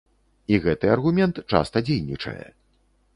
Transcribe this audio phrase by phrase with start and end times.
[0.53, 2.47] І гэты аргумент часта дзейнічае.